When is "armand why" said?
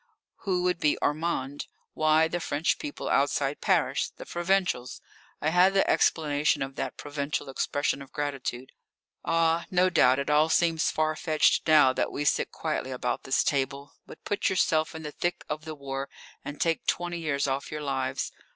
0.99-2.27